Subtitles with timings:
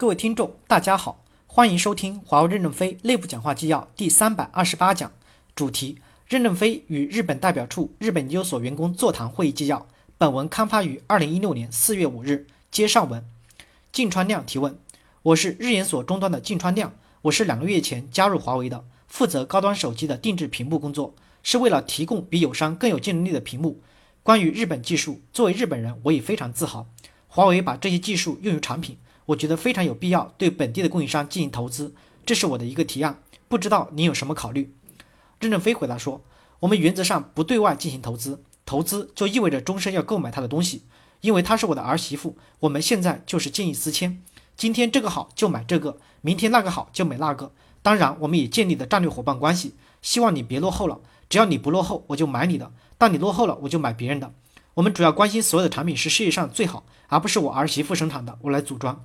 [0.00, 5.12] 各位听众，大家好，欢迎收听华为任正非内部讲话纪要第三百二十八讲，
[5.54, 9.86] 主题：任正非与日本代表处日本研究所员工座谈会议纪要。
[10.16, 12.46] 本文刊发于二零一六年四月五日。
[12.70, 13.22] 接上文，
[13.92, 14.78] 靳川亮提问：
[15.20, 23.82] 我是日研所终端的靳川亮，我是两个月前加入华为的，负责高端手机的定制屏幕工作，是为了提供比友商更有竞争力的屏幕。
[24.22, 26.86] 关于日本技术，作为日本人，我也非常自豪。
[27.28, 28.96] 华为把这些技术用于产品，
[29.30, 31.94] 我觉得非常有必要对本地的供应商进行投资，
[32.26, 33.22] 这是我的一个提案。
[33.48, 34.74] 不知道您有什么考虑？
[35.38, 36.22] 任正非回答说
[36.60, 40.82] ：“我们原则上不对外进行投资，投资就意味着终身要购买他的东西，
[41.20, 42.36] 因为他是我的儿媳妇。
[42.60, 44.20] 我们现在就是见异思迁，
[44.56, 47.52] 今天这个好就买这个，明天那个好就买那个。
[47.82, 51.00] 当然，我们也建立了战略伙伴关系，希望你别落后了。
[51.28, 54.34] 只要你不落后，我就买你的。”但你落后了，我就买别人的。
[54.74, 59.04] 我们主要关心所有的产品是世界上最好，而不是我儿媳妇生产的，我来组装。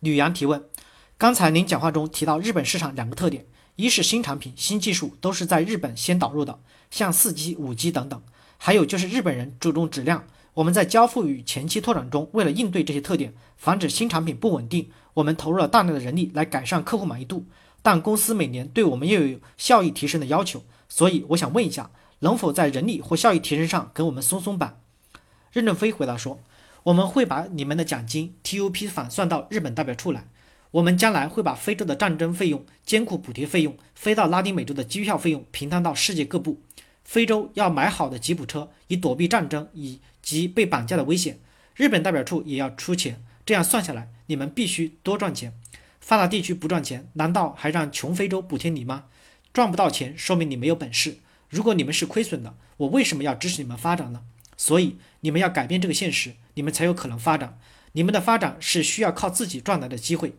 [0.00, 0.64] 吕阳提问：
[1.16, 3.46] 刚才您讲话中提到日本市场两个特点，
[3.76, 8.20] 一是新产品、新技术都是在日本先导入的，像四 G、五 G 等等；
[8.56, 10.24] 还有就是日本人注重质量。
[10.54, 17.46] 我们在交付与前期拓展中，为了应对这些特点，防止新产品不稳定，我们投入了大量的人力来改善客户满意度。
[17.82, 21.90] 但公司每年对我们又有效益提升的要求，所以我想问一下。
[22.20, 24.80] 能否在人力或效益提升上给我们松松绑？
[25.52, 26.40] 任正非回答说
[26.88, 30.24] ：“我们会把你们的奖金 TUP 反算到日本代表处来。
[30.70, 36.62] 我们将来会把非洲的战争费用、艰苦补贴费用、飞到拉丁美洲的机票费用平摊到世界各部。
[37.04, 41.38] 非洲要买好的吉普车，以躲避战争以及被绑架的危险。
[41.74, 43.22] 日本代表处也要出钱。
[43.44, 45.52] 这样算下来，你们必须多赚钱。
[46.00, 49.04] 发达地区不赚钱，难道还让穷非洲补贴你吗？
[49.52, 51.18] 赚不到钱，说明你没有本事。”
[51.50, 54.22] 如果你们是亏损的，我为什么要支持你们发展呢？
[54.58, 57.58] 所以你们要改变这个现实，你们才有可能发展。
[57.92, 60.34] 你们的发展是需要靠自己赚来的机会，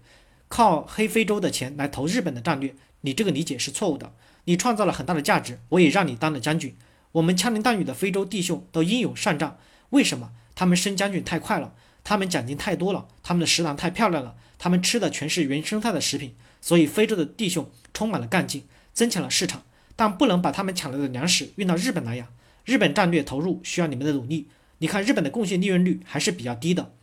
[0.48, 4.14] 靠黑非洲的钱来投日本的战略，你这个理解是错误的。
[4.46, 6.76] 你创造了很大的价值，我也让你当了将军。
[7.14, 9.58] 我们枪林弹雨的非洲弟兄都英勇善战，
[9.90, 10.32] 为什么？
[10.54, 11.74] 他们升将军太快了，
[12.04, 19.64] 他们奖金太多了，他们的食堂太漂亮了，他们吃的全是原生态的食品，所以非洲的弟兄充满了干劲，增强了市场。
[19.96, 22.30] 但不能把他们抢来的粮食运到日本来呀！
[22.66, 24.48] 日本战略投入需要你们的努力。
[24.80, 26.94] 你看，日本的贡献利润率还是比较低的。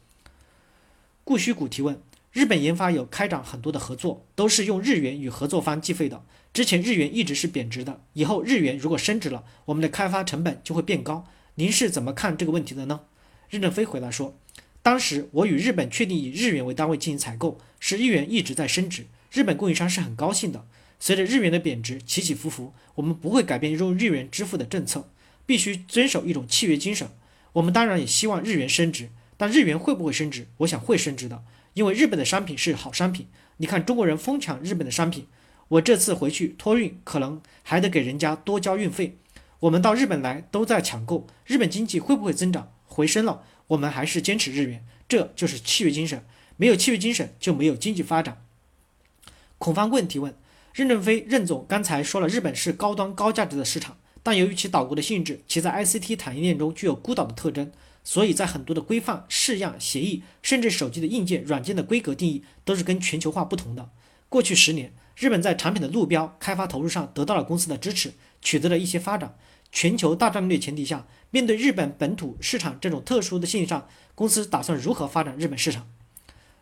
[1.24, 2.00] 顾虚谷提问：
[2.32, 6.24] 日本研发有开展很多的合作，都是用日元与合作方计费的。
[6.52, 11.26] 之前日元一直是贬值的，以后日元如果升值了，我们的开发成本就会变高。
[11.56, 13.00] 您是怎么看这个问题的呢？
[13.50, 14.38] 任正非回答说：
[14.82, 20.64] 当时我与日本确定以日元为单位进行采购，是日元一直在升值，日本供应商是很高兴的。
[20.98, 25.10] 随着日元的贬值起起伏伏，我们不会改变用日元支付的政策，
[25.46, 27.08] 必须遵守一种契约精神。
[27.54, 30.48] 我们当然也希望日元升值，但日元会不会升值？
[30.58, 31.42] 我想会升值的，
[31.72, 33.28] 因为日本的商品是好商品。
[33.56, 35.26] 你看中国人疯抢日本的商品，
[35.68, 39.16] 我这次回去托运，可能还得给人家多交运费。
[39.60, 43.42] 我们到日本来都在抢购，日本经济会不会增长回升了？
[43.68, 46.24] 我们还是坚持日元，这就是契约精神。
[46.56, 48.42] 没有契约精神就没有经济发展。
[49.58, 50.34] 孔方棍提问。
[50.74, 53.96] 任正非任总刚才说了，日本是高端高价值的市场，
[54.26, 57.70] 但由于其岛国的性质，其在 ICT 产业链中具有孤岛的特征，
[58.02, 63.88] 所以在很多的规范、式样、协议，甚至手机的硬件、软件的规格定义，都是跟全球化不同的。
[64.28, 69.38] 过去十年，日本在产品的路标开发投入上得到了公司的支持，取得了一些发展。
[69.70, 73.86] 全球大战略前提下，面对日本本土市场这种特殊的性上，
[74.16, 75.88] 公司打算如何发展日本市场？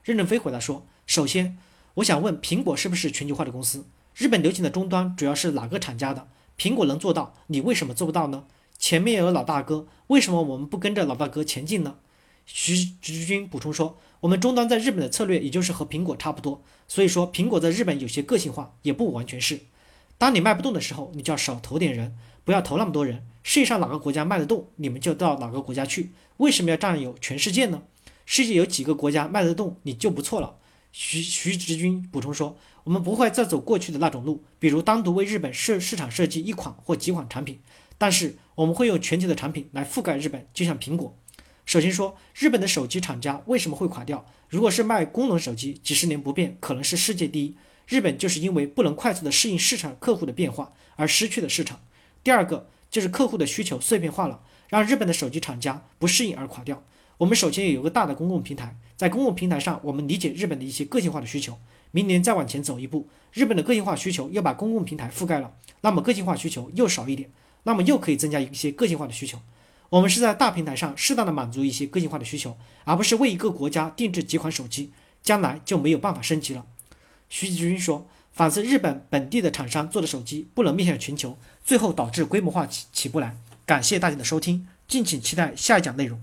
[0.03, 1.57] 任正非回答说：首先，
[1.95, 3.87] 我想问，苹果是不是全球化的公司？
[4.15, 6.29] 日本流行的终端主要是哪个厂家的？
[6.59, 8.45] 苹果能做到，你为什么做不到呢？
[8.79, 11.97] 前面有老大哥，为什么我们不跟着老大哥前进呢？
[12.47, 19.61] 徐直军补充说，我们终端在日本的策略也就是和苹果差不多，所以说苹果在日本有些个性化，也不完全是。
[20.19, 23.27] 当你卖不动的时候，你就要少投点人，不要投那么多人。
[23.43, 26.13] 世界上哪个国家卖得动，你们就到哪个国家去。
[26.37, 27.83] 为什么要占有全世界呢？
[28.27, 30.57] 世界有几个国家卖得动，你就不错了。
[30.97, 37.59] 徐徐直军补充说：“我们不会再走过去的那种路，比如单独为日本市市场设计一款或几款产品，
[37.99, 41.19] 但是我们会用全球的产品来覆盖日本，就像苹果。
[41.67, 44.25] 首先说，日本的手机厂家为什么会垮掉？
[44.49, 47.57] 如果是卖功能手机，几十年不变，可能是世界第一。
[47.89, 51.81] 日本就是因为不能快速的适应市场客户的变化而失去了市场。
[52.23, 56.85] 第二个就是客户的需求碎片化了，让日本的手机厂家不适应而垮掉。”
[57.19, 61.59] 我们首先有个大的公共平台，在公共平台上，我们理解日本的一些个性化的需求。
[61.91, 65.53] 明年再往前走一步，日本的个性化需求又把公共平台覆盖了，
[65.83, 67.31] 那么个性化需求又少一点，
[67.63, 69.39] 那么又可以增加一些个性化的需求。
[69.91, 74.91] 我们是在大平台上适当的满足一些个性化的需求，而不是为一个国家定制几款手机，
[75.23, 76.67] 将来就没有办法升级了。
[77.29, 83.37] 徐吉军说，反思日本本地的厂商做的手机不能面向全球，最后导致规模化起起不来。
[83.65, 86.21] 感谢大家的收听，敬请期待下一讲内容。